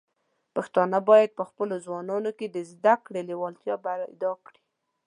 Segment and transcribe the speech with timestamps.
[0.55, 4.61] پښتانه بايد په خپلو ځوانانو کې د زده کړې لیوالتیا پيدا کړي.